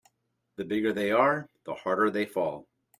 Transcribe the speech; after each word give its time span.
The 0.55 0.65
bigger 0.65 0.93
they 0.93 1.11
are 1.11 1.47
the 1.65 1.75
harder 1.75 2.09
they 2.09 2.25
fall. 2.25 2.67